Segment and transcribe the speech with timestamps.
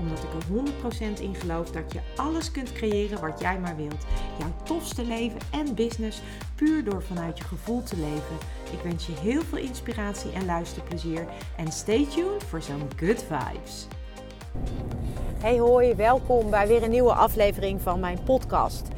[0.00, 4.06] Omdat ik er 100% in geloof dat je alles kunt creëren wat jij maar wilt.
[4.38, 6.20] Jouw tofste leven en business
[6.54, 8.36] puur door vanuit je gevoel te leven.
[8.72, 11.26] Ik wens je heel veel inspiratie en luisterplezier.
[11.56, 13.86] En stay tuned voor zo'n good vibes.
[15.40, 18.88] Hey hoi, welkom bij weer een nieuwe aflevering van mijn podcast.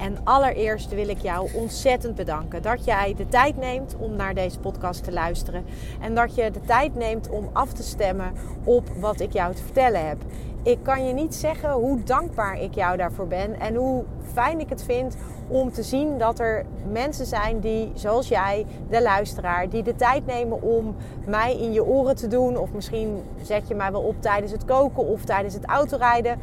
[0.00, 4.58] En allereerst wil ik jou ontzettend bedanken dat jij de tijd neemt om naar deze
[4.58, 5.64] podcast te luisteren.
[6.00, 8.32] En dat je de tijd neemt om af te stemmen
[8.64, 10.18] op wat ik jou te vertellen heb.
[10.62, 14.68] Ik kan je niet zeggen hoe dankbaar ik jou daarvoor ben en hoe fijn ik
[14.68, 15.16] het vind
[15.48, 20.26] om te zien dat er mensen zijn die, zoals jij, de luisteraar, die de tijd
[20.26, 20.96] nemen om
[21.26, 22.56] mij in je oren te doen.
[22.56, 26.38] Of misschien zet je mij wel op tijdens het koken of tijdens het autorijden.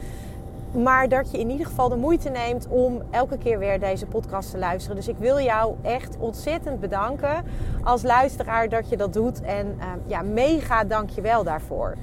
[0.71, 4.51] Maar dat je in ieder geval de moeite neemt om elke keer weer deze podcast
[4.51, 4.95] te luisteren.
[4.95, 7.43] Dus ik wil jou echt ontzettend bedanken
[7.83, 9.41] als luisteraar dat je dat doet.
[9.41, 11.95] En uh, ja, mega dank je wel daarvoor.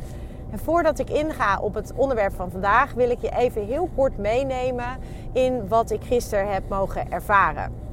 [0.51, 4.19] En voordat ik inga op het onderwerp van vandaag, wil ik je even heel kort
[4.19, 4.99] meenemen
[5.33, 7.84] in wat ik gisteren heb mogen ervaren.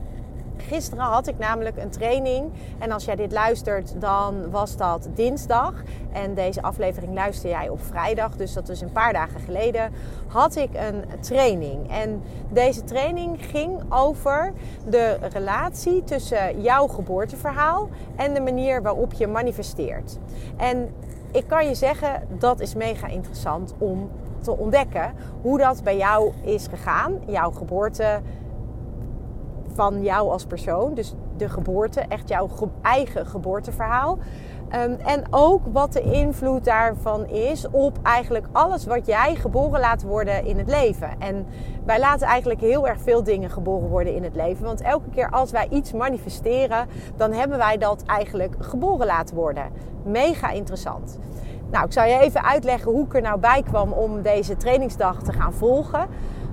[0.68, 2.52] Gisteren had ik namelijk een training.
[2.80, 5.74] En als jij dit luistert, dan was dat dinsdag.
[6.12, 8.36] En deze aflevering luister jij op vrijdag.
[8.36, 9.94] Dus dat is een paar dagen geleden.
[10.28, 11.92] Had ik een training.
[11.92, 14.54] En deze training ging over
[14.90, 20.18] de relatie tussen jouw geboorteverhaal en de manier waarop je manifesteert.
[20.58, 20.90] En
[21.32, 24.10] ik kan je zeggen, dat is mega interessant om
[24.42, 27.20] te ontdekken hoe dat bij jou is gegaan.
[27.26, 28.22] Jouw geboorte
[29.74, 30.94] van jou als persoon.
[30.94, 32.50] Dus de geboorte, echt jouw
[32.82, 34.18] eigen geboorteverhaal.
[34.76, 40.04] Um, en ook wat de invloed daarvan is op eigenlijk alles wat jij geboren laat
[40.04, 41.10] worden in het leven.
[41.20, 41.46] En
[41.86, 44.66] wij laten eigenlijk heel erg veel dingen geboren worden in het leven.
[44.66, 49.64] Want elke keer als wij iets manifesteren, dan hebben wij dat eigenlijk geboren laten worden.
[50.04, 51.20] Mega interessant.
[51.72, 55.24] Nou, ik zal je even uitleggen hoe ik er nou bij kwam om deze trainingsdag
[55.24, 56.08] te gaan volgen.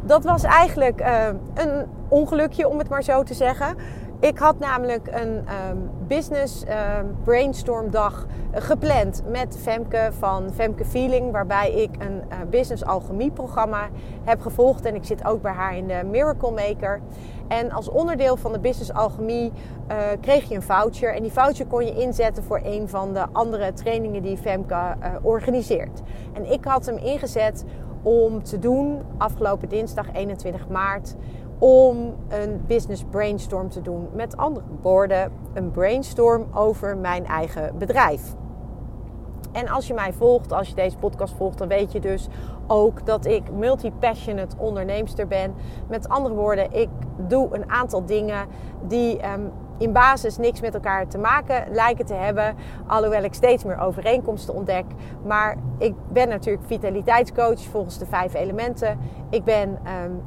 [0.09, 3.77] Dat was eigenlijk uh, een ongelukje, om het maar zo te zeggen.
[4.21, 11.33] Ik had namelijk een um, business um, brainstorm dag gepland met Femke van Femke Feeling,
[11.33, 13.89] waarbij ik een uh, business alchemie programma
[14.25, 17.01] heb gevolgd en ik zit ook bij haar in de Miracle Maker.
[17.49, 19.53] En als onderdeel van de business alchemie
[19.91, 23.27] uh, kreeg je een voucher en die voucher kon je inzetten voor een van de
[23.33, 26.01] andere trainingen die Femke organiseert.
[26.33, 27.65] En ik had hem ingezet
[28.09, 31.15] om te doen afgelopen dinsdag 21 maart
[31.59, 34.09] om een business brainstorm te doen.
[34.13, 38.35] Met andere woorden, een brainstorm over mijn eigen bedrijf.
[39.53, 42.29] En als je mij volgt, als je deze podcast volgt, dan weet je dus
[42.67, 45.55] ook dat ik multi-passionate onderneemster ben.
[45.89, 46.89] Met andere woorden, ik
[47.29, 48.47] doe een aantal dingen
[48.87, 52.57] die um, in basis niks met elkaar te maken lijken te hebben.
[52.87, 54.85] Alhoewel ik steeds meer overeenkomsten ontdek.
[55.25, 58.99] Maar ik ben natuurlijk vitaliteitscoach volgens de vijf elementen.
[59.31, 60.23] Ik ben um,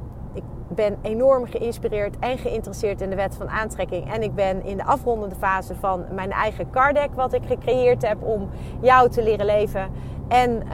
[0.76, 4.14] ben enorm geïnspireerd en geïnteresseerd in de wet van aantrekking.
[4.14, 8.08] En ik ben in de afrondende fase van mijn eigen card deck, wat ik gecreëerd
[8.08, 8.50] heb om
[8.82, 9.90] jou te leren leven
[10.28, 10.72] en uh,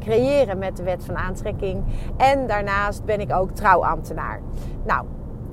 [0.00, 1.84] creëren met de wet van aantrekking.
[2.16, 4.40] En daarnaast ben ik ook trouwambtenaar.
[4.84, 5.06] Nou,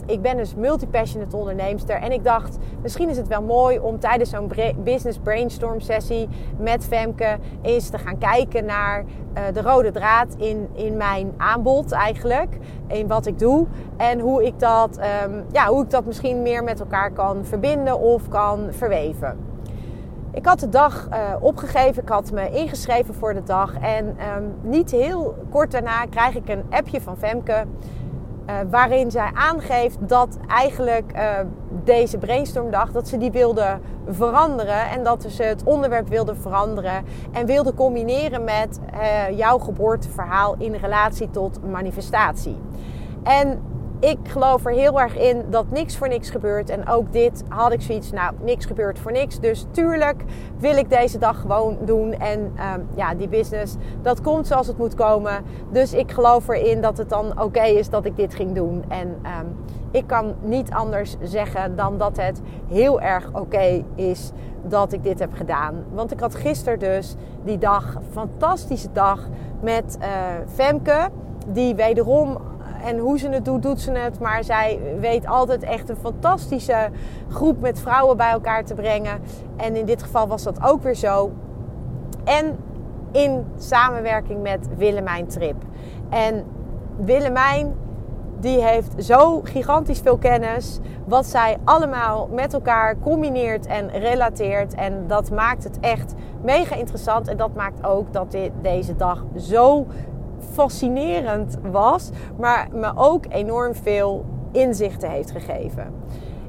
[0.06, 1.96] ik ben dus multipassionate onderneemster.
[1.96, 4.52] En ik dacht, misschien is het wel mooi om tijdens zo'n
[4.84, 10.68] business brainstorm sessie met Femke eens te gaan kijken naar uh, de rode draad in,
[10.74, 12.58] in mijn aanbod eigenlijk.
[12.88, 13.66] In wat ik doe.
[13.98, 18.00] En hoe ik, dat, um, ja, hoe ik dat misschien meer met elkaar kan verbinden
[18.00, 19.38] of kan verweven.
[20.32, 23.80] Ik had de dag uh, opgegeven, ik had me ingeschreven voor de dag.
[23.80, 27.66] En um, niet heel kort daarna krijg ik een appje van Femke.
[28.50, 31.40] Uh, waarin zij aangeeft dat eigenlijk uh,
[31.84, 37.46] deze brainstormdag dat ze die wilde veranderen en dat ze het onderwerp wilde veranderen en
[37.46, 42.58] wilde combineren met uh, jouw geboorteverhaal in relatie tot manifestatie.
[43.24, 43.62] En
[44.04, 46.70] ik geloof er heel erg in dat niks voor niks gebeurt.
[46.70, 49.40] En ook dit had ik zoiets, nou, niks gebeurt voor niks.
[49.40, 50.24] Dus tuurlijk
[50.58, 52.14] wil ik deze dag gewoon doen.
[52.14, 55.44] En um, ja, die business, dat komt zoals het moet komen.
[55.72, 58.84] Dus ik geloof erin dat het dan oké is dat ik dit ging doen.
[58.88, 59.56] En um,
[59.92, 64.32] ik kan niet anders zeggen dan dat het heel erg oké is
[64.64, 65.84] dat ik dit heb gedaan.
[65.94, 69.28] Want ik had gisteren dus die dag, fantastische dag
[69.62, 70.08] met uh,
[70.54, 71.10] Femke.
[71.48, 72.38] Die wederom
[72.84, 74.20] en hoe ze het doet, doet ze het.
[74.20, 76.90] Maar zij weet altijd echt een fantastische
[77.30, 79.20] groep met vrouwen bij elkaar te brengen.
[79.56, 81.32] En in dit geval was dat ook weer zo.
[82.24, 82.58] En
[83.12, 85.56] in samenwerking met Willemijn Trip.
[86.10, 86.46] En
[86.98, 87.76] Willemijn
[88.40, 90.80] die heeft zo gigantisch veel kennis.
[91.06, 94.74] Wat zij allemaal met elkaar combineert en relateert.
[94.74, 97.28] En dat maakt het echt mega interessant.
[97.28, 99.86] En dat maakt ook dat dit, deze dag zo
[100.54, 102.10] fascinerend was.
[102.40, 105.94] Maar me ook enorm veel inzichten heeft gegeven.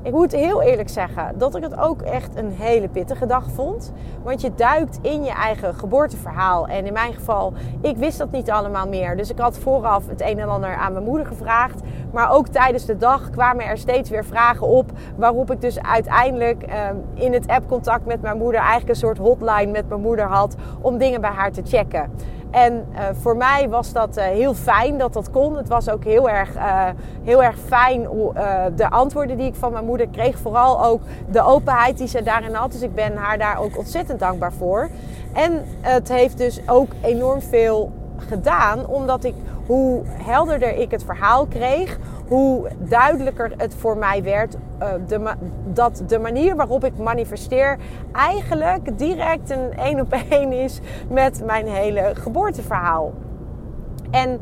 [0.05, 3.93] Ik moet heel eerlijk zeggen dat ik het ook echt een hele pittige dag vond.
[4.23, 6.67] Want je duikt in je eigen geboorteverhaal.
[6.69, 9.17] En in mijn geval, ik wist dat niet allemaal meer.
[9.17, 11.81] Dus ik had vooraf het een en ander aan mijn moeder gevraagd.
[12.13, 14.91] Maar ook tijdens de dag kwamen er steeds weer vragen op.
[15.17, 19.71] Waarop ik dus uiteindelijk ehm, in het appcontact met mijn moeder eigenlijk een soort hotline
[19.71, 20.57] met mijn moeder had.
[20.81, 22.11] Om dingen bij haar te checken.
[22.55, 25.57] En uh, voor mij was dat uh, heel fijn dat dat kon.
[25.57, 26.87] Het was ook heel erg, uh,
[27.23, 28.09] heel erg fijn
[28.77, 30.39] de antwoorden die ik van mijn moeder kreeg.
[30.39, 32.73] Vooral ook de openheid die ze daarin had.
[32.73, 34.89] Dus ik ben haar daar ook ontzettend dankbaar voor.
[35.33, 39.35] En het heeft dus ook enorm veel gedaan, omdat ik
[39.67, 41.99] hoe helderder ik het verhaal kreeg,
[42.29, 44.57] hoe duidelijker het voor mij werd
[45.07, 45.33] de,
[45.65, 47.79] dat de manier waarop ik manifesteer
[48.13, 53.13] eigenlijk direct een één op één is met mijn hele geboorteverhaal.
[54.11, 54.41] En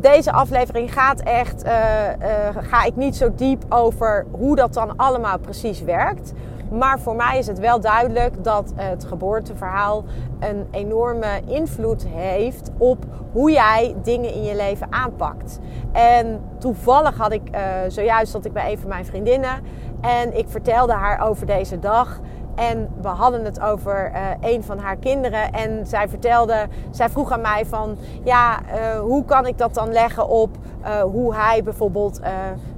[0.00, 4.96] deze aflevering gaat echt, uh, uh, ga ik niet zo diep over hoe dat dan
[4.96, 6.32] allemaal precies werkt.
[6.70, 10.04] Maar voor mij is het wel duidelijk dat het geboorteverhaal
[10.38, 15.58] een enorme invloed heeft op hoe jij dingen in je leven aanpakt.
[15.92, 19.62] En toevallig had ik uh, zojuist dat ik bij een van mijn vriendinnen
[20.00, 22.20] en ik vertelde haar over deze dag.
[22.54, 25.52] En we hadden het over uh, een van haar kinderen.
[25.52, 29.92] En zij vertelde, zij vroeg aan mij van, ja, uh, hoe kan ik dat dan
[29.92, 32.20] leggen op uh, hoe hij bijvoorbeeld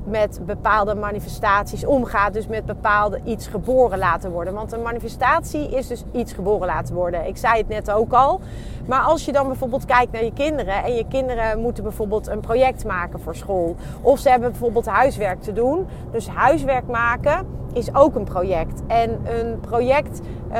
[0.05, 2.33] met bepaalde manifestaties omgaat.
[2.33, 4.55] Dus met bepaalde iets geboren laten worden.
[4.55, 7.27] Want een manifestatie is dus iets geboren laten worden.
[7.27, 8.41] Ik zei het net ook al.
[8.87, 10.85] Maar als je dan bijvoorbeeld kijkt naar je kinderen.
[10.85, 13.77] En je kinderen moeten bijvoorbeeld een project maken voor school.
[14.01, 15.87] Of ze hebben bijvoorbeeld huiswerk te doen.
[16.11, 18.83] Dus huiswerk maken is ook een project.
[18.87, 20.21] En een project
[20.53, 20.59] uh,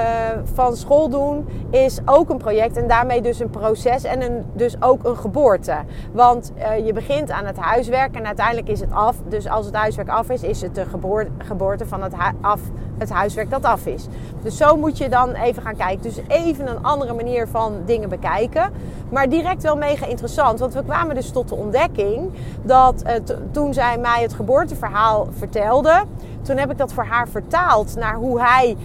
[0.55, 2.77] van school doen is ook een project.
[2.77, 5.77] En daarmee dus een proces en een, dus ook een geboorte.
[6.13, 9.17] Want uh, je begint aan het huiswerk en uiteindelijk is het af.
[9.29, 10.85] Dus als het huiswerk af is, is het de
[11.39, 12.61] geboorte, van het, af,
[12.99, 14.07] het huiswerk dat af is.
[14.43, 16.03] Dus zo moet je dan even gaan kijken.
[16.03, 18.73] Dus even een andere manier van dingen bekijken.
[19.09, 20.59] Maar direct wel mega interessant.
[20.59, 22.31] Want we kwamen dus tot de ontdekking
[22.63, 23.13] dat uh,
[23.51, 26.05] toen zij mij het geboorteverhaal vertelde
[26.43, 28.77] toen heb ik dat voor haar vertaald naar hoe hij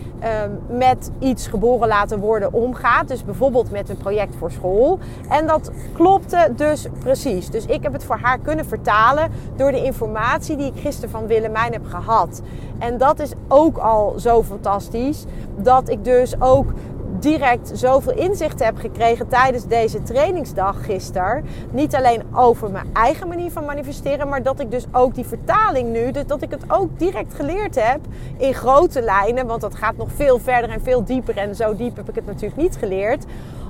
[0.45, 3.07] um, met iets geboren laten worden omgaat.
[3.07, 5.00] Dus bijvoorbeeld met een project voor school.
[5.30, 7.50] En dat klopte dus precies.
[7.50, 11.27] Dus ik heb het voor haar kunnen vertalen door de informatie die ik gisteren van
[11.27, 12.42] Willemijn heb gehad.
[12.80, 15.25] En dat is ook al zo fantastisch.
[15.56, 16.74] Dat ik dus ook
[17.19, 21.45] direct zoveel inzicht heb gekregen tijdens deze trainingsdag gisteren.
[21.71, 25.91] Niet alleen over mijn eigen manier van manifesteren, maar dat ik dus ook die vertaling
[25.91, 27.99] nu, dus dat ik het ook direct geleerd heb
[28.37, 29.47] in grote lijnen.
[29.47, 31.37] Want dat gaat nog veel verder en veel dieper.
[31.37, 33.25] En zo diep heb ik het natuurlijk niet geleerd.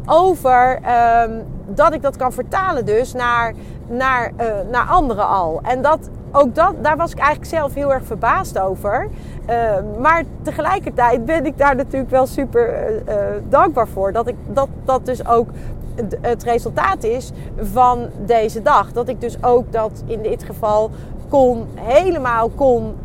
[0.06, 0.80] Over
[1.24, 3.54] um, dat ik dat kan vertalen dus naar,
[3.88, 5.60] naar, uh, naar anderen al.
[5.64, 9.08] En dat, ook dat, daar was ik eigenlijk zelf heel erg verbaasd over.
[9.50, 13.16] Uh, maar tegelijkertijd ben ik daar natuurlijk wel super uh,
[13.50, 14.12] dankbaar voor.
[14.12, 15.50] Dat, ik, dat dat dus ook
[16.22, 17.32] het resultaat is
[17.62, 18.92] van deze dag.
[18.92, 20.92] Dat ik dus ook dat in dit geval
[21.30, 22.96] kon, helemaal kon,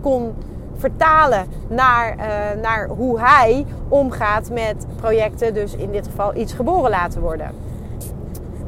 [0.00, 0.34] kon
[0.76, 2.16] vertalen naar,
[2.62, 5.54] naar hoe hij omgaat met projecten.
[5.54, 7.69] Dus in dit geval iets geboren laten worden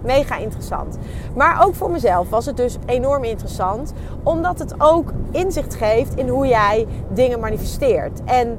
[0.05, 0.99] mega interessant.
[1.35, 3.93] Maar ook voor mezelf was het dus enorm interessant,
[4.23, 8.21] omdat het ook inzicht geeft in hoe jij dingen manifesteert.
[8.25, 8.59] En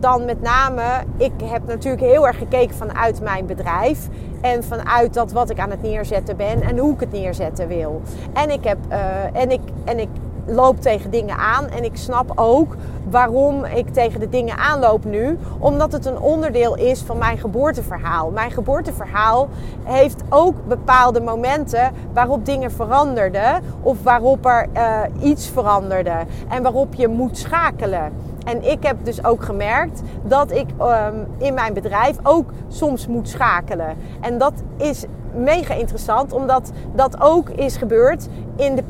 [0.00, 0.82] dan met name,
[1.16, 4.08] ik heb natuurlijk heel erg gekeken vanuit mijn bedrijf.
[4.40, 8.02] En vanuit dat wat ik aan het neerzetten ben en hoe ik het neerzetten wil.
[8.32, 10.08] En ik heb, uh, en ik, en ik
[10.46, 11.68] loop tegen dingen aan.
[11.68, 12.76] En ik snap ook
[13.10, 15.38] waarom ik tegen de dingen aanloop nu.
[15.58, 18.30] Omdat het een onderdeel is van mijn geboorteverhaal.
[18.30, 19.48] Mijn geboorteverhaal
[19.84, 23.62] heeft ook bepaalde momenten waarop dingen veranderden.
[23.82, 26.16] Of waarop er uh, iets veranderde.
[26.48, 28.12] En waarop je moet schakelen.
[28.44, 33.28] En ik heb dus ook gemerkt dat ik um, in mijn bedrijf ook soms moet
[33.28, 33.96] schakelen.
[34.20, 35.04] En dat is
[35.34, 38.82] mega interessant, omdat dat ook is gebeurd in de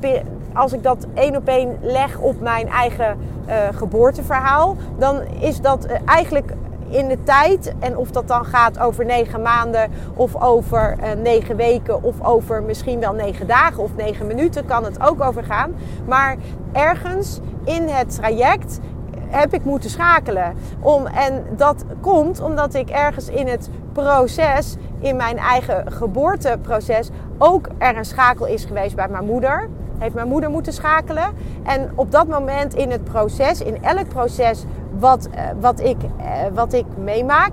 [0.55, 5.87] als ik dat één op één leg op mijn eigen uh, geboorteverhaal, dan is dat
[5.87, 6.53] uh, eigenlijk
[6.89, 11.57] in de tijd, en of dat dan gaat over negen maanden of over uh, negen
[11.57, 15.75] weken of over misschien wel negen dagen of negen minuten, kan het ook over gaan.
[16.07, 16.37] Maar
[16.73, 18.81] ergens in het traject
[19.27, 20.55] heb ik moeten schakelen.
[20.81, 27.69] Om, en dat komt omdat ik ergens in het proces, in mijn eigen geboorteproces, ook
[27.79, 29.69] er een schakel is geweest bij mijn moeder.
[30.01, 31.33] Heeft mijn moeder moeten schakelen.
[31.63, 34.65] En op dat moment in het proces, in elk proces
[34.99, 37.51] wat, eh, wat, ik, eh, wat ik meemaak,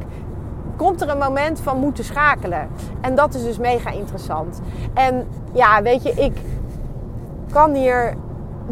[0.75, 2.67] komt er een moment van moeten schakelen.
[3.01, 4.61] En dat is dus mega interessant.
[4.93, 6.37] En ja, weet je, ik
[7.51, 8.15] kan hier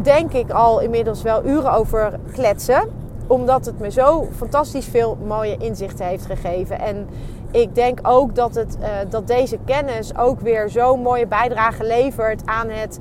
[0.02, 3.04] denk ik al inmiddels wel uren over kletsen.
[3.26, 6.78] Omdat het me zo fantastisch veel mooie inzichten heeft gegeven.
[6.80, 7.08] En
[7.50, 12.42] ik denk ook dat, het, uh, dat deze kennis ook weer zo'n mooie bijdrage levert
[12.44, 12.98] aan het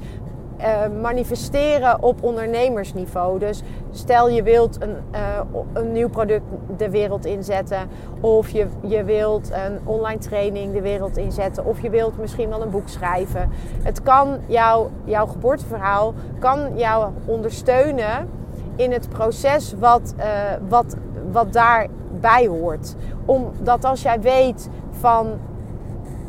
[0.60, 3.40] uh, manifesteren op ondernemersniveau.
[3.40, 5.40] Dus stel je wilt een, uh,
[5.74, 6.46] een nieuw product
[6.78, 7.88] de wereld inzetten,
[8.20, 12.62] of je, je wilt een online training de wereld inzetten, of je wilt misschien wel
[12.62, 13.50] een boek schrijven.
[13.84, 18.30] Het kan jou, jouw geboorteverhaal kan jou ondersteunen
[18.76, 20.24] in het proces wat, uh,
[20.68, 20.96] wat,
[21.32, 22.96] wat daarbij hoort.
[23.26, 25.40] Omdat als jij weet van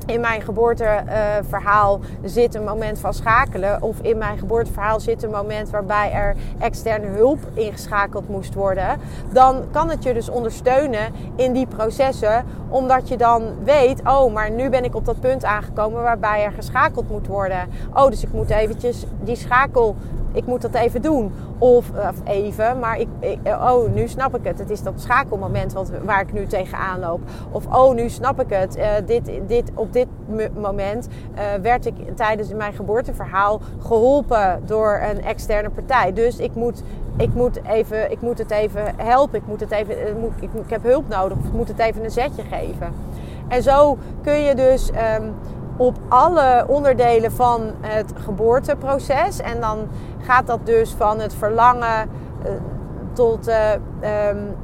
[0.07, 3.83] in mijn geboorteverhaal zit een moment van schakelen.
[3.83, 9.01] Of in mijn geboorteverhaal zit een moment waarbij er externe hulp ingeschakeld moest worden.
[9.33, 12.45] Dan kan het je dus ondersteunen in die processen.
[12.69, 16.53] Omdat je dan weet, oh, maar nu ben ik op dat punt aangekomen waarbij er
[16.53, 17.69] geschakeld moet worden.
[17.95, 19.97] Oh, dus ik moet eventjes die schakel
[20.33, 21.33] ik moet dat even doen.
[21.59, 23.09] Of, of even, maar ik,
[23.45, 24.59] oh, nu snap ik het.
[24.59, 27.21] Het is dat schakelmoment wat, waar ik nu tegenaan loop.
[27.51, 28.77] Of, oh, nu snap ik het.
[28.77, 30.07] Uh, dit, dit, op dit
[30.61, 31.09] moment
[31.63, 36.13] werd ik tijdens mijn geboorteverhaal geholpen door een externe partij.
[36.13, 36.83] Dus ik moet,
[37.17, 39.39] ik moet, even, ik moet het even helpen.
[39.39, 39.97] Ik, moet het even,
[40.41, 41.39] ik, ik, heb hulp nodig.
[41.39, 42.93] Of ik moet het even een zetje geven.
[43.49, 45.35] En zo kun je dus um,
[45.77, 49.41] op alle onderdelen van het geboorteproces.
[49.41, 49.89] En dan
[50.21, 52.09] gaat dat dus van het verlangen
[52.45, 52.51] uh,
[53.13, 53.71] tot, uh,
[54.29, 54.55] um,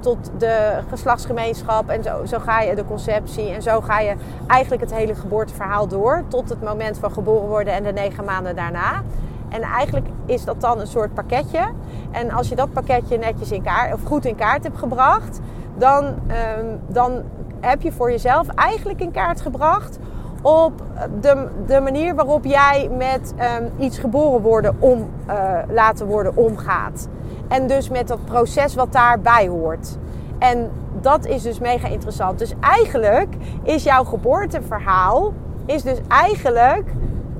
[0.00, 1.88] tot de geslachtsgemeenschap.
[1.88, 3.48] En zo, zo ga je de conceptie.
[3.48, 4.14] En zo ga je
[4.46, 6.22] eigenlijk het hele geboorteverhaal door.
[6.28, 9.02] Tot het moment van geboren worden en de negen maanden daarna.
[9.48, 11.68] En eigenlijk is dat dan een soort pakketje.
[12.10, 15.40] En als je dat pakketje netjes in kaart, of goed in kaart hebt gebracht,
[15.76, 17.22] dan, um, dan
[17.60, 19.98] heb je voor jezelf eigenlijk in kaart gebracht
[20.42, 20.82] op
[21.20, 27.08] de, de manier waarop jij met um, iets geboren worden om, uh, laten worden omgaat.
[27.48, 29.96] En dus met dat proces wat daarbij hoort.
[30.38, 30.70] En
[31.00, 32.38] dat is dus mega interessant.
[32.38, 35.32] Dus eigenlijk is jouw geboorteverhaal
[35.66, 36.84] is dus eigenlijk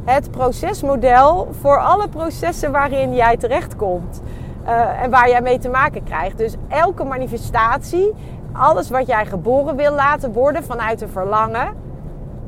[0.05, 4.23] het procesmodel voor alle processen waarin jij terechtkomt.
[4.65, 6.39] Uh, en waar jij mee te maken krijgt.
[6.39, 8.13] Dus elke manifestatie,
[8.53, 11.75] alles wat jij geboren wil laten worden vanuit een verlangen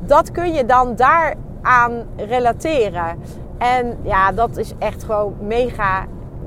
[0.06, 3.18] dat kun je dan daaraan relateren.
[3.58, 6.04] En ja, dat is echt gewoon mega,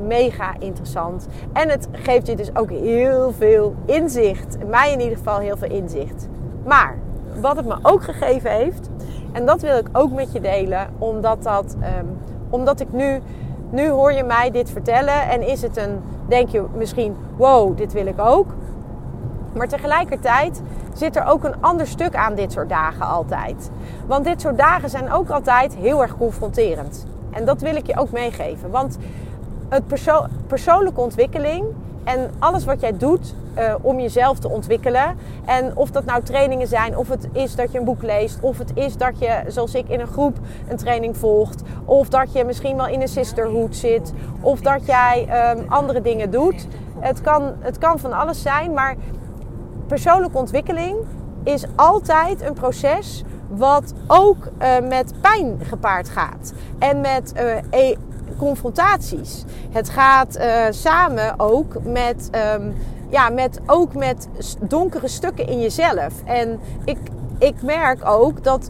[0.08, 1.28] mega interessant.
[1.54, 4.58] En het geeft je dus ook heel veel inzicht.
[4.68, 6.28] Mij in ieder geval heel veel inzicht.
[6.66, 6.98] Maar
[7.42, 8.90] wat het me ook gegeven heeft,
[9.32, 12.18] en dat wil ik ook met je delen, omdat, dat, um,
[12.50, 13.22] omdat ik nu,
[13.70, 17.94] nu hoor je mij dit vertellen en is het een, denk je misschien, wow, dit
[17.94, 18.48] wil ik ook.
[19.54, 20.62] Maar tegelijkertijd
[20.98, 23.70] zit er ook een ander stuk aan dit soort dagen altijd.
[24.08, 27.06] Want dit soort dagen zijn ook altijd heel erg confronterend.
[27.32, 28.72] En dat wil ik je ook meegeven.
[28.72, 28.98] Want
[29.70, 31.66] het perso persoonlijke ontwikkeling
[32.04, 35.18] en alles wat jij doet uh, om jezelf te ontwikkelen.
[35.46, 38.58] En of dat nou trainingen zijn, of het is dat je een boek leest, of
[38.58, 40.38] het is dat je, zoals ik, in een groep
[40.68, 45.28] een training volgt, of dat je misschien wel in een sisterhood zit, of dat jij
[45.58, 46.68] um, andere dingen doet.
[47.00, 48.96] Het kan, het kan van alles zijn, maar
[49.88, 50.96] persoonlijke ontwikkeling
[51.44, 56.54] is altijd een proces wat ook uh, met pijn gepaard gaat.
[56.80, 57.96] En met uh, e
[58.38, 59.44] confrontaties.
[59.72, 62.74] Het gaat uh, samen ook met, um,
[63.10, 64.28] ja, met, ook met
[64.62, 66.14] donkere stukken in jezelf.
[66.26, 66.98] En ik,
[67.40, 68.70] ik merk ook dat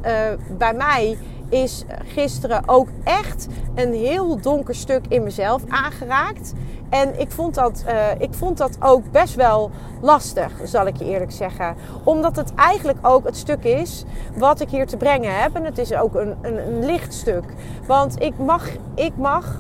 [0.58, 1.18] bij mij
[1.50, 6.54] is gisteren ook echt een heel donker stuk in mezelf aangeraakt.
[6.90, 11.06] En ik vond, dat, uh, ik vond dat ook best wel lastig, zal ik je
[11.06, 11.76] eerlijk zeggen.
[12.04, 14.04] Omdat het eigenlijk ook het stuk is
[14.36, 15.56] wat ik hier te brengen heb.
[15.56, 17.44] En het is ook een, een, een licht stuk.
[17.88, 19.58] Want ik mag, ik mag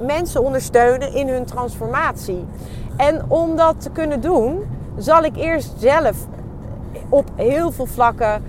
[0.00, 2.46] mensen ondersteunen in hun transformatie.
[2.96, 4.62] En om dat te kunnen doen,
[4.96, 6.26] zal ik eerst zelf
[7.08, 8.42] op heel veel vlakken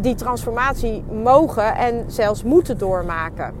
[0.00, 3.54] die transformatie mogen en zelfs moeten doormaken.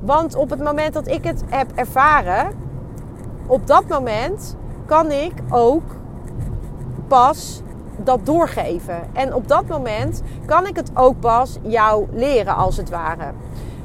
[0.00, 2.66] Want op het moment dat ik het heb ervaren,
[3.48, 5.96] op dat moment kan ik ook
[7.08, 7.62] pas
[7.96, 9.00] dat doorgeven.
[9.12, 13.32] En op dat moment kan ik het ook pas jou leren, als het ware.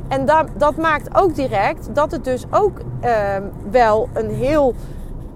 [0.07, 4.73] En dat, dat maakt ook direct dat het dus ook ehm, wel een heel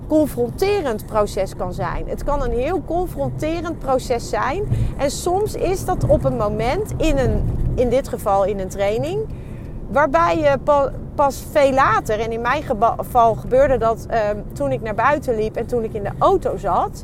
[0.07, 2.07] confronterend proces kan zijn.
[2.07, 4.63] Het kan een heel confronterend proces zijn.
[4.97, 7.43] En soms is dat op een moment, in, een,
[7.75, 9.25] in dit geval in een training,
[9.91, 10.57] waarbij je
[11.17, 15.55] pas veel later, en in mijn geval gebeurde dat ehm, toen ik naar buiten liep
[15.55, 17.03] en toen ik in de auto zat.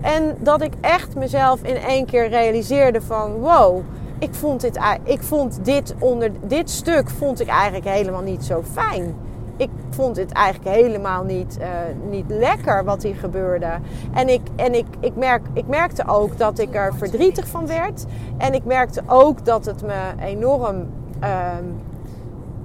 [0.00, 3.80] En dat ik echt mezelf in één keer realiseerde van wow,
[4.18, 8.62] ik vond dit, ik vond dit onder dit stuk vond ik eigenlijk helemaal niet zo
[8.72, 9.14] fijn.
[9.56, 11.66] Ik vond het eigenlijk helemaal niet, uh,
[12.10, 13.70] niet lekker wat hier gebeurde.
[14.14, 18.04] En, ik, en ik, ik, merk, ik merkte ook dat ik er verdrietig van werd.
[18.38, 20.86] En ik merkte ook dat het me enorm
[21.20, 21.64] ehm,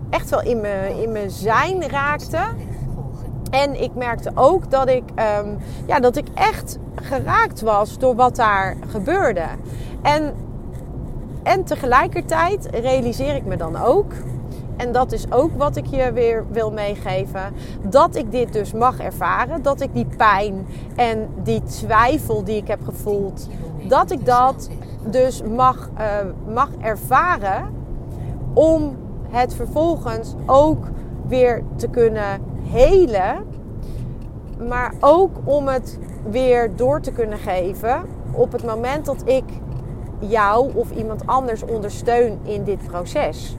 [0.10, 2.40] echt wel in mijn, in mijn zijn raakte.
[3.50, 5.04] En ik merkte ook dat ik,
[5.44, 9.46] um, ja, dat ik echt geraakt was door wat daar gebeurde.
[10.02, 10.34] En,
[11.44, 14.12] en tegelijkertijd realiseer ik me dan ook,
[14.78, 19.00] en dat is ook wat ik je weer wil meegeven, dat ik dit dus mag
[19.00, 19.62] ervaren.
[19.62, 23.48] Dat ik die pijn en die twijfel die ik heb gevoeld,
[23.88, 24.70] dat ik dat
[25.06, 27.74] dus mag, uh, mag ervaren
[28.54, 28.96] om
[29.30, 30.86] het vervolgens ook
[31.28, 33.46] weer te kunnen helen.
[34.68, 39.44] Maar ook om het weer door te kunnen geven op het moment dat ik
[40.20, 43.58] jou of iemand anders ondersteun in dit proces.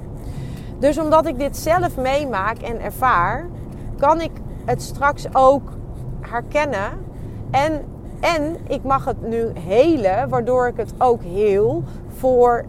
[0.78, 3.46] Dus omdat ik dit zelf meemaak en ervaar,
[3.98, 4.30] kan ik
[4.64, 5.72] het straks ook
[6.20, 6.90] herkennen.
[7.50, 7.84] En,
[8.20, 12.64] en ik mag het nu helen, waardoor ik het ook heel voor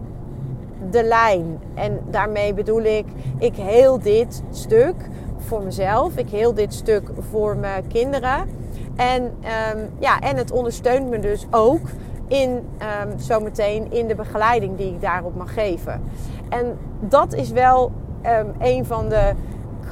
[0.91, 1.59] de lijn.
[1.73, 3.05] En daarmee bedoel ik,
[3.37, 4.95] ik heel dit stuk
[5.37, 6.17] voor mezelf.
[6.17, 8.49] Ik heel dit stuk voor mijn kinderen.
[8.95, 11.81] En, um, ja, en het ondersteunt me dus ook
[12.27, 16.01] in um, zometeen in de begeleiding die ik daarop mag geven.
[16.49, 17.91] En dat is wel
[18.25, 19.33] um, een van de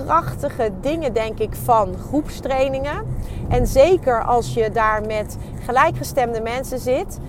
[0.05, 3.05] krachtige dingen, denk ik, van groepstrainingen.
[3.47, 7.19] En zeker als je daar met gelijkgestemde mensen zit.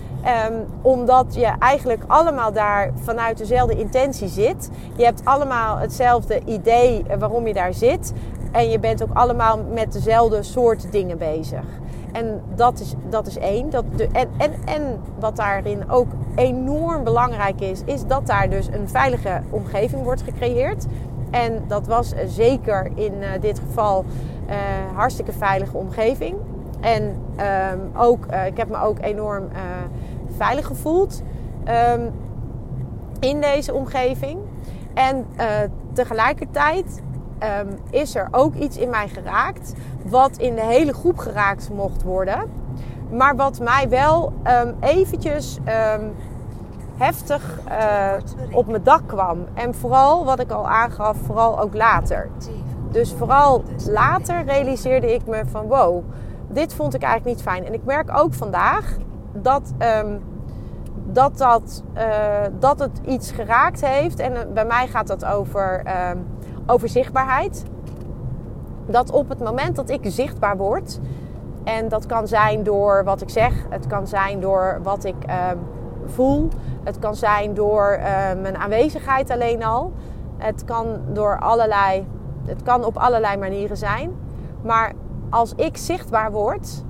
[0.49, 4.69] Um, omdat je eigenlijk allemaal daar vanuit dezelfde intentie zit.
[4.95, 8.13] Je hebt allemaal hetzelfde idee waarom je daar zit.
[8.51, 11.63] En je bent ook allemaal met dezelfde soort dingen bezig.
[12.11, 13.69] En dat is, dat is één.
[13.69, 18.67] Dat de, en, en, en wat daarin ook enorm belangrijk is, is dat daar dus
[18.67, 20.85] een veilige omgeving wordt gecreëerd.
[21.31, 24.05] En dat was zeker in uh, dit geval
[24.49, 24.55] uh,
[24.95, 26.35] hartstikke veilige omgeving.
[26.79, 27.03] En
[27.73, 29.47] um, ook, uh, ik heb me ook enorm
[30.39, 31.21] veilig gevoeld
[31.93, 32.11] um,
[33.19, 34.39] in deze omgeving.
[34.93, 35.25] En
[35.93, 37.01] tegelijkertijd
[37.61, 39.73] um, is er ook iets in mij geraakt
[40.05, 42.51] wat in de hele groep geraakt mocht worden.
[43.11, 45.57] Maar wat mij wel um, eventjes
[46.97, 48.13] heftig uh,
[48.51, 49.45] op mijn dak kwam.
[49.53, 52.29] En vooral, wat ik al aangaf, vooral ook later.
[52.91, 56.03] Dus vooral later realiseerde ik me van wow,
[56.47, 57.65] dit vond ik eigenlijk niet fijn.
[57.65, 58.97] En ik merk ook vandaag
[59.33, 59.73] dat,
[61.11, 62.03] dat, dat, uh,
[62.59, 64.19] dat het iets geraakt heeft.
[64.19, 65.83] En uh, bij mij gaat dat over
[66.69, 67.63] over zichtbaarheid.
[68.85, 70.99] Dat op het moment dat ik zichtbaar word,
[71.63, 75.35] en dat kan zijn door wat ik zeg, het kan zijn door wat ik uh,
[76.05, 76.47] voel,
[76.83, 78.05] het kan zijn door uh,
[78.41, 79.91] mijn aanwezigheid alleen al,
[80.37, 82.07] het kan door allerlei,
[82.45, 84.11] het kan op allerlei manieren zijn.
[84.61, 84.93] Maar
[85.29, 86.83] als ik zichtbaar word,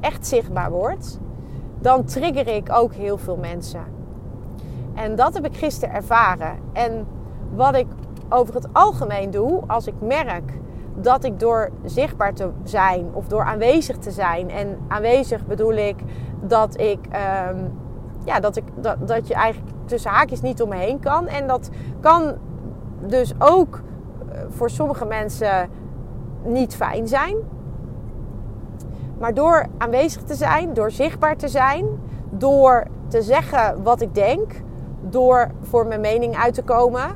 [0.00, 1.18] echt zichtbaar word,
[1.80, 3.84] dan trigger ik ook heel veel mensen.
[4.94, 6.58] En dat heb ik gisteren ervaren.
[6.72, 7.06] En
[7.54, 7.86] wat ik
[8.28, 10.52] over het algemeen doe, als ik merk
[10.94, 14.50] dat ik door zichtbaar te zijn of door aanwezig te zijn.
[14.50, 15.96] En aanwezig bedoel ik
[16.40, 16.98] dat ik,
[17.50, 17.72] um,
[18.24, 21.26] ja, dat, ik dat, dat je eigenlijk tussen haakjes niet om me heen kan.
[21.26, 22.34] En dat kan
[23.06, 23.80] dus ook
[24.32, 25.70] eh, voor sommige mensen
[26.44, 27.36] niet fijn zijn.
[29.18, 31.86] Maar door aanwezig te zijn, door zichtbaar te zijn,
[32.30, 34.62] door te zeggen wat ik denk,
[35.00, 37.14] door voor mijn mening uit te komen,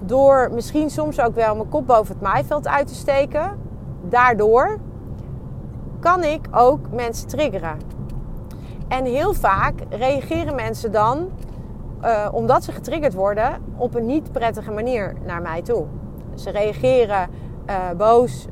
[0.00, 3.58] door misschien soms ook wel mijn kop boven het maaiveld uit te steken.
[4.08, 4.78] Daardoor
[6.00, 7.76] kan ik ook mensen triggeren.
[8.88, 11.28] En heel vaak reageren mensen dan,
[12.04, 15.84] uh, omdat ze getriggerd worden, op een niet prettige manier naar mij toe.
[16.34, 17.28] Ze reageren
[17.66, 18.46] uh, boos,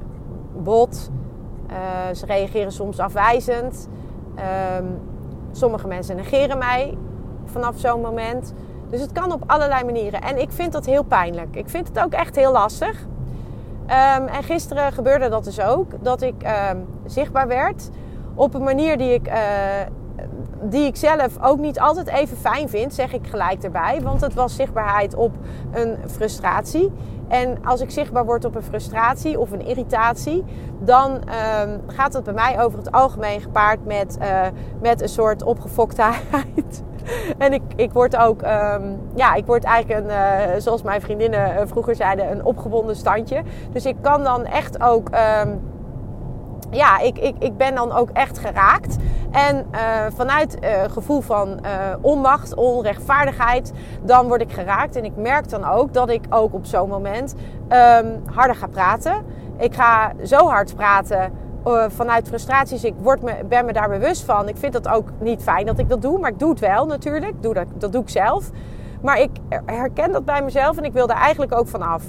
[0.56, 1.10] bot.
[1.74, 3.88] Uh, ze reageren soms afwijzend.
[4.78, 5.00] Um,
[5.52, 6.98] sommige mensen negeren mij
[7.44, 8.54] vanaf zo'n moment.
[8.90, 10.20] Dus het kan op allerlei manieren.
[10.20, 11.56] En ik vind dat heel pijnlijk.
[11.56, 13.00] Ik vind het ook echt heel lastig.
[13.00, 15.92] Um, en gisteren gebeurde dat dus ook.
[16.00, 16.34] Dat ik
[16.72, 17.90] um, zichtbaar werd
[18.34, 19.34] op een manier die ik uh,
[20.70, 24.00] die ik zelf ook niet altijd even fijn vind, zeg ik gelijk erbij.
[24.02, 25.32] Want het was zichtbaarheid op
[25.72, 26.92] een frustratie.
[27.28, 30.44] En als ik zichtbaar word op een frustratie of een irritatie,
[30.78, 34.40] dan ehm, gaat het bij mij over het algemeen gepaard met, uh,
[34.82, 36.22] met een soort opgefoktheid.
[37.38, 38.82] en ik, ik word ook, ehm,
[39.14, 43.42] ja, ik word eigenlijk een, uh, zoals mijn vriendinnen eh, vroeger zeiden, een opgewonden standje.
[43.72, 45.10] Dus ik kan dan echt ook.
[45.44, 45.72] Um,
[46.70, 48.96] ja, ik, ik, ik ben dan ook echt geraakt.
[49.30, 49.80] En uh,
[50.14, 53.72] vanuit uh, gevoel van uh, onmacht, onrechtvaardigheid,
[54.02, 54.96] dan word ik geraakt.
[54.96, 57.34] En ik merk dan ook dat ik ook op zo'n moment
[57.68, 59.24] um, harder ga praten.
[59.58, 61.32] Ik ga zo hard praten
[61.88, 62.84] vanuit frustraties.
[62.84, 64.48] Ik word me, ben me daar bewust van.
[64.48, 66.86] Ik vind dat ook niet fijn dat ik dat doe, maar ik doe het wel
[66.86, 67.42] natuurlijk.
[67.42, 68.50] Doe dat, dat doe ik zelf.
[69.02, 69.30] Maar ik
[69.66, 72.04] herken dat bij mezelf en ik wil er eigenlijk ook van af.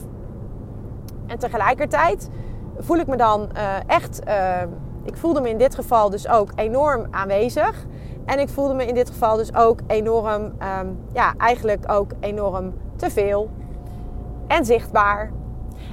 [1.27, 2.29] En tegelijkertijd
[2.77, 4.21] voel ik me dan uh, echt.
[4.27, 4.61] Uh,
[5.03, 7.85] ik voelde me in dit geval dus ook enorm aanwezig.
[8.25, 12.73] En ik voelde me in dit geval dus ook enorm, um, ja, eigenlijk ook enorm
[12.95, 13.49] te veel.
[14.47, 15.31] En zichtbaar.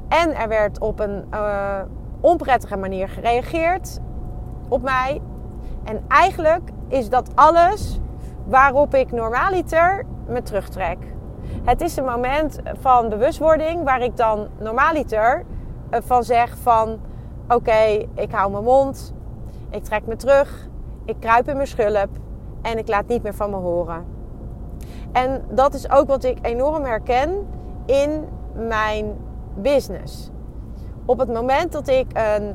[0.09, 1.81] En er werd op een uh,
[2.21, 3.99] onprettige manier gereageerd
[4.69, 5.21] op mij.
[5.85, 8.01] En eigenlijk is dat alles
[8.47, 10.99] waarop ik normaaliter me terugtrek.
[11.65, 15.45] Het is een moment van bewustwording waar ik dan normaaliter
[16.01, 17.01] van zeg van
[17.49, 19.15] oké, ik hou mijn mond,
[19.71, 20.69] ik trek me terug,
[21.05, 22.09] ik kruip in mijn schulp
[22.63, 24.05] en ik laat niet meer van me horen.
[25.13, 27.47] En dat is ook wat ik enorm herken
[27.87, 29.17] in mijn
[29.55, 30.31] business.
[31.05, 32.55] Op het moment dat ik een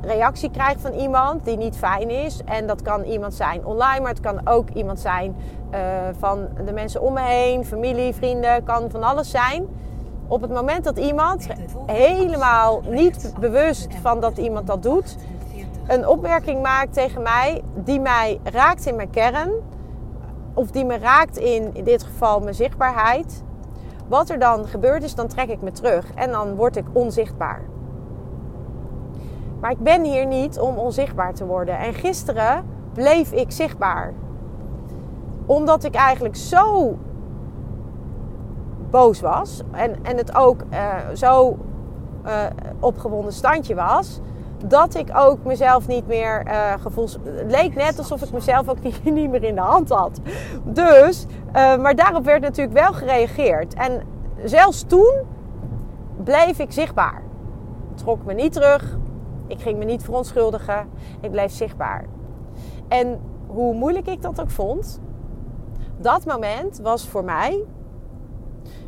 [0.00, 4.10] reactie krijg van iemand die niet fijn is, en dat kan iemand zijn online, maar
[4.10, 5.36] het kan ook iemand zijn
[5.74, 5.78] uh,
[6.18, 9.66] van de mensen om me heen, familie, vrienden, kan van alles zijn
[10.32, 11.46] op het moment dat iemand
[11.86, 15.16] helemaal niet bewust van dat iemand dat doet,
[15.86, 19.50] een opmerking maakt tegen mij die mij raakt in mijn kern,
[20.54, 23.42] of die me raakt in, in dit geval mijn zichtbaarheid,
[24.08, 27.62] wat er dan gebeurt is, dan trek ik me terug en dan word ik onzichtbaar.
[29.60, 31.78] Maar ik ben hier niet om onzichtbaar te worden.
[31.78, 34.12] En gisteren bleef ik zichtbaar.
[35.46, 36.96] Omdat ik eigenlijk zo
[38.92, 39.62] boos was.
[39.70, 41.58] En, en het ook uh, zo
[42.26, 42.44] uh,
[42.80, 44.20] opgewonden standje was.
[44.66, 47.18] Dat ik ook mezelf niet meer uh, gevoels...
[47.24, 50.20] Het leek net alsof ik mezelf ook niet, niet meer in de hand had.
[50.62, 53.74] Dus, maar daarop werd natuurlijk wel gereageerd.
[53.74, 54.02] En
[54.44, 55.12] zelfs toen
[56.24, 57.22] bleef ik zichtbaar.
[57.94, 58.98] Trok me niet terug.
[59.46, 60.88] Ik ging me niet verontschuldigen.
[61.20, 62.04] Ik bleef zichtbaar.
[62.88, 65.00] En hoe moeilijk ik dat ook vond,
[65.98, 67.64] dat moment was voor mij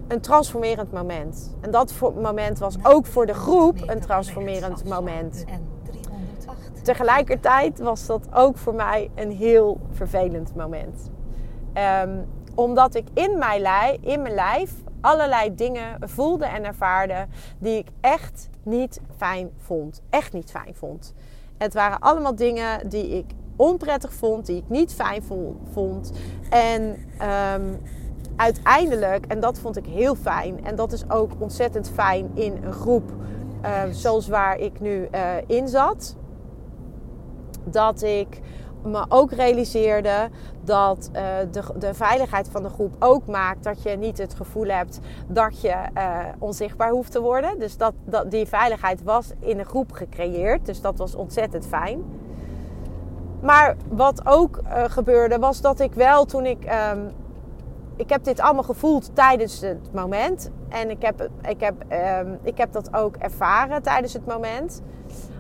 [0.09, 1.57] een transformerend moment.
[1.61, 5.45] En dat moment was ook voor de groep een transformerend moment.
[6.83, 11.11] Tegelijkertijd was dat ook voor mij een heel vervelend moment.
[12.03, 17.27] Um, omdat ik in mijn, lijf, in mijn lijf allerlei dingen voelde en ervaarde
[17.59, 20.03] die ik echt niet fijn vond.
[20.11, 21.15] Echt niet fijn vond.
[21.59, 25.23] Het waren allemaal dingen die ik onprettig vond, die ik niet fijn
[25.73, 26.13] vond.
[26.51, 26.83] En
[27.55, 27.81] um,
[28.37, 32.73] uiteindelijk, en dat vond ik heel fijn, en dat is ook ontzettend fijn in een
[32.73, 33.13] groep
[33.65, 36.17] uh, zoals waar ik nu uh, in zat,
[37.65, 38.41] dat ik
[38.83, 40.31] me ook realiseerde
[40.65, 44.67] dat uh, de, de, veiligheid van de groep ook maakt dat je niet het gevoel
[44.67, 45.77] hebt dat je
[46.39, 47.59] onzichtbaar hoeft te worden.
[47.59, 52.05] Dus dat, dat, die veiligheid was in een groep gecreëerd, dus dat was ontzettend fijn.
[53.41, 57.13] Maar wat ook gebeurde was dat ik wel toen ik um,
[57.97, 60.51] ik heb dit allemaal gevoeld tijdens het moment.
[60.69, 61.75] En ik heb, ik, heb,
[62.23, 64.83] um, ik heb dat ook ervaren tijdens het moment.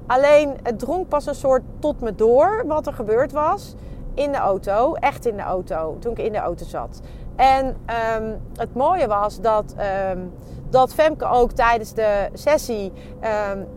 [0.06, 3.74] Alleen het drong pas een soort tot me door wat er gebeurd was
[4.14, 4.94] in de auto.
[4.94, 7.00] Echt in de auto, toen ik in de auto zat.
[7.36, 9.74] En um, het mooie was dat,
[10.12, 10.32] um,
[10.70, 12.92] dat Femke ook tijdens de sessie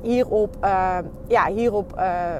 [0.01, 0.57] hierop,
[1.27, 2.35] ja, hierop uh,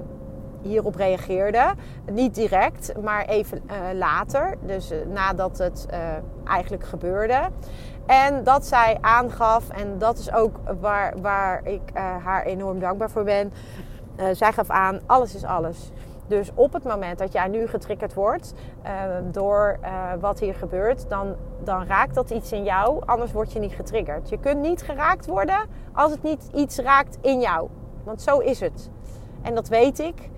[0.62, 1.74] hierop reageerde.
[2.12, 4.56] Niet direct, maar even uh, later.
[4.62, 6.00] Dus uh, nadat het uh,
[6.44, 7.42] eigenlijk gebeurde.
[8.06, 11.82] En dat zij aangaf, en dat is ook waar, waar ik
[12.24, 13.54] haar enorm dankbaar voor ben.
[14.32, 15.92] zij gaf aan, alles is alles.
[16.28, 18.54] Dus op het moment dat jij nu getriggerd wordt
[19.32, 19.80] door
[20.20, 23.02] wat hier gebeurt, dan, dan raakt dat iets in jou.
[23.06, 24.30] Anders word je niet getriggerd.
[24.30, 25.60] Je kunt niet geraakt worden
[25.94, 27.70] als het niet iets raakt in jou.
[28.04, 28.90] Want zo is het.
[29.42, 30.30] En dat weet ik.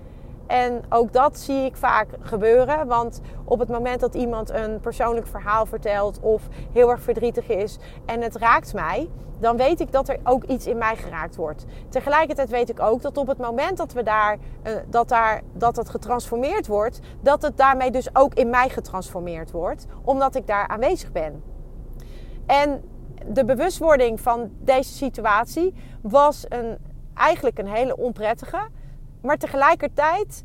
[0.50, 2.86] En ook dat zie ik vaak gebeuren.
[2.86, 7.78] Want op het moment dat iemand een persoonlijk verhaal vertelt of heel erg verdrietig is
[8.06, 9.08] en het raakt mij,
[9.38, 11.64] dan weet ik dat er ook iets in mij geraakt wordt.
[11.88, 15.76] Tegelijkertijd weet ik ook dat op het moment dat we daar, uh, dat, daar dat
[15.76, 20.68] het getransformeerd wordt, dat het daarmee dus ook in mij getransformeerd wordt, omdat ik daar
[20.68, 21.42] aanwezig ben.
[22.46, 22.82] En
[23.26, 26.78] de bewustwording van deze situatie was een,
[27.14, 28.68] eigenlijk een hele onprettige.
[29.22, 30.44] Maar tegelijkertijd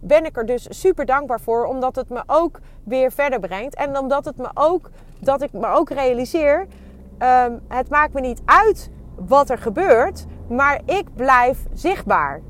[0.00, 3.74] ben ik er dus super dankbaar voor, omdat het me ook weer verder brengt.
[3.74, 4.90] En omdat het me ook,
[5.20, 6.66] dat ik me ook realiseer,
[7.18, 12.40] um, het maakt me niet uit wat er gebeurt, maar ik blijf zichtbaar.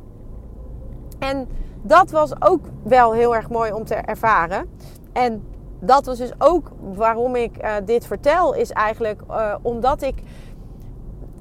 [1.19, 1.49] En
[1.83, 4.69] dat was ook wel heel erg mooi om te ervaren.
[5.13, 5.45] En
[5.81, 10.15] dat was dus ook waarom ik uh, dit vertel, is eigenlijk uh, omdat ik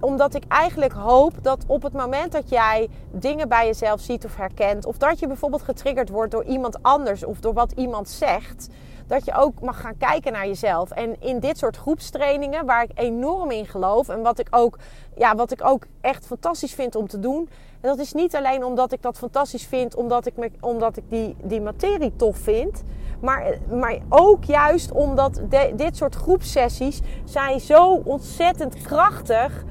[0.03, 4.35] omdat ik eigenlijk hoop dat op het moment dat jij dingen bij jezelf ziet of
[4.35, 8.69] herkent, of dat je bijvoorbeeld getriggerd wordt door iemand anders of door wat iemand zegt,
[9.07, 10.91] dat je ook mag gaan kijken naar jezelf.
[10.91, 14.77] En in dit soort groepstrainingen, waar ik enorm in geloof en wat ik ook,
[15.15, 17.49] ja, wat ik ook echt fantastisch vind om te doen.
[17.81, 21.03] En dat is niet alleen omdat ik dat fantastisch vind, omdat ik, me, omdat ik
[21.09, 22.83] die, die materie tof vind.
[23.19, 25.41] Maar, maar ook juist omdat
[25.75, 29.63] dit soort groepsessies zijn zo ontzettend krachtig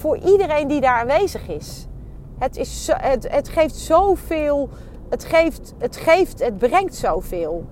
[0.00, 1.86] voor iedereen die daar aanwezig is.
[2.38, 4.68] Het, is, het, het geeft zoveel.
[5.08, 7.64] Het geeft, het geeft, het brengt zoveel.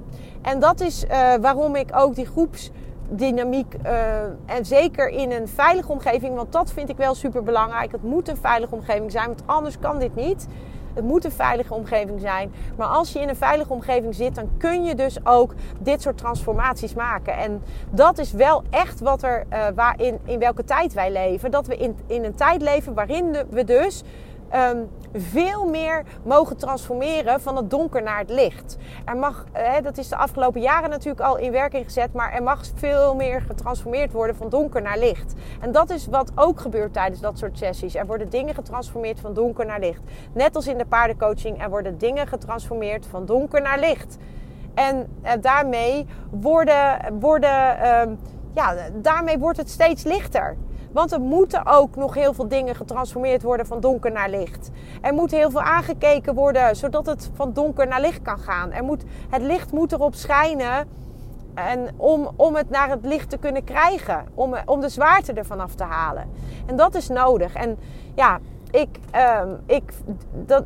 [0.43, 3.75] En dat is uh, waarom ik ook die groepsdynamiek.
[3.87, 7.93] Uh, en zeker in een veilige omgeving, want dat vind ik wel super belangrijk.
[7.93, 10.47] Het moet een veilige omgeving zijn, want anders kan dit niet.
[10.94, 12.53] Het moet een veilige omgeving zijn.
[12.77, 16.18] Maar als je in een veilige omgeving zit, dan kun je dus ook dit soort
[16.18, 17.37] transformaties maken.
[17.37, 21.51] En dat is wel echt wat er, uh, waarin, in welke tijd wij leven.
[21.51, 24.03] Dat we in, in een tijd leven waarin we dus
[24.54, 28.76] um, veel meer mogen transformeren van het donker naar het licht.
[29.04, 32.42] Er mag, hè, dat is de afgelopen jaren natuurlijk al in werking gezet, maar er
[32.42, 35.34] mag veel meer getransformeerd worden van donker naar licht.
[35.61, 37.94] En dat is wat ook gebeurt tijdens dat soort sessies.
[37.94, 40.02] Er worden dingen getransformeerd van donker naar licht.
[40.32, 44.18] Net als in de paardencoaching, er worden dingen getransformeerd van donker naar licht.
[44.74, 48.02] En eh, daarmee worden, worden uh,
[48.54, 50.56] ja, daarmee wordt het steeds lichter.
[50.92, 54.70] Want er moeten ook nog heel veel dingen getransformeerd worden van donker naar licht.
[55.00, 58.72] Er moet heel veel aangekeken worden, zodat het van donker naar licht kan gaan.
[58.72, 60.88] Er moet, het licht moet erop schijnen
[61.54, 64.26] en om, om het naar het licht te kunnen krijgen.
[64.34, 66.30] Om, om de zwaarte ervan af te halen.
[66.66, 67.54] En dat is nodig.
[67.54, 67.78] En
[68.14, 68.38] ja,
[68.70, 68.88] ik,
[69.42, 69.92] um, ik,
[70.32, 70.64] dat,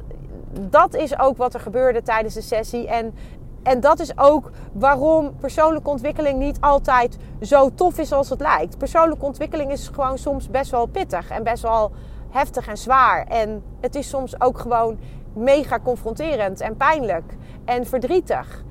[0.61, 2.89] dat is ook wat er gebeurde tijdens de sessie.
[2.89, 3.15] En
[3.63, 8.79] en dat is ook waarom persoonlijke ontwikkeling niet altijd zo tof is als het lijkt.
[8.79, 11.93] Persoonlijke ontwikkeling is gewoon soms best wel pittig en best wel
[12.31, 13.27] heftig en zwaar.
[13.27, 14.99] En het is soms ook gewoon
[15.33, 18.65] mega confronterend en pijnlijk en verdrietig.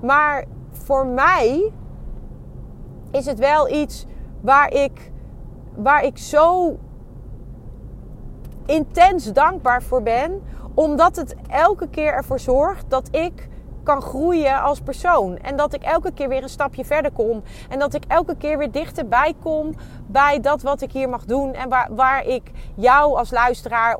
[0.00, 1.72] Maar voor mij
[3.10, 4.06] is het wel iets
[4.40, 5.12] waar ik,
[5.74, 6.76] waar ik zo
[8.66, 10.42] intens dankbaar voor ben.
[10.74, 13.48] Omdat het elke keer ervoor zorgt dat ik
[13.86, 15.38] kan groeien als persoon.
[15.38, 17.42] En dat ik elke keer weer een stapje verder kom.
[17.68, 19.74] En dat ik elke keer weer dichterbij kom
[20.06, 21.54] bij dat wat ik hier mag doen.
[21.54, 23.98] En waar, waar ik jou als luisteraar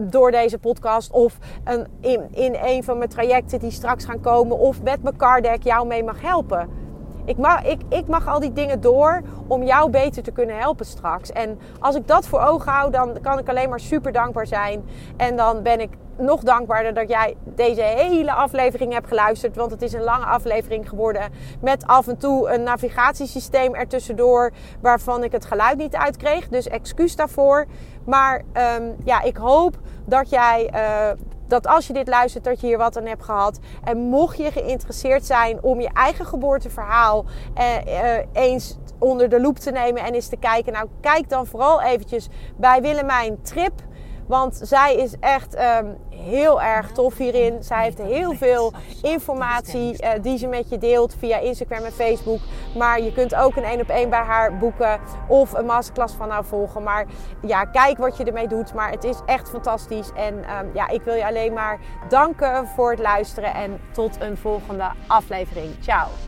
[0.00, 4.58] door deze podcast of een, in, in een van mijn trajecten die straks gaan komen
[4.58, 6.86] of met mijn card jou mee mag helpen.
[7.24, 10.86] Ik mag, ik, ik mag al die dingen door om jou beter te kunnen helpen
[10.86, 11.32] straks.
[11.32, 14.84] En als ik dat voor ogen hou, dan kan ik alleen maar super dankbaar zijn.
[15.16, 19.56] En dan ben ik nog dankbaarder dat jij deze hele aflevering hebt geluisterd.
[19.56, 21.22] Want het is een lange aflevering geworden.
[21.60, 24.52] Met af en toe een navigatiesysteem ertussendoor.
[24.80, 26.48] Waarvan ik het geluid niet uitkreeg.
[26.48, 27.66] Dus excuus daarvoor.
[28.04, 28.42] Maar
[28.78, 30.70] um, ja, ik hoop dat jij.
[30.74, 33.58] Uh, dat als je dit luistert, dat je hier wat aan hebt gehad.
[33.84, 39.58] En mocht je geïnteresseerd zijn om je eigen geboorteverhaal eh, eh, eens onder de loep
[39.58, 40.72] te nemen en eens te kijken.
[40.72, 43.72] Nou, kijk dan vooral eventjes bij Willemijn Trip.
[44.28, 47.62] Want zij is echt um, heel erg tof hierin.
[47.62, 52.40] Zij heeft heel veel informatie uh, die ze met je deelt via Instagram en Facebook.
[52.76, 56.30] Maar je kunt ook een één op één bij haar boeken of een masterclass van
[56.30, 56.82] haar volgen.
[56.82, 57.06] Maar
[57.42, 58.74] ja, kijk wat je ermee doet.
[58.74, 60.10] Maar het is echt fantastisch.
[60.14, 63.54] En um, ja, ik wil je alleen maar danken voor het luisteren.
[63.54, 65.74] En tot een volgende aflevering.
[65.80, 66.27] Ciao.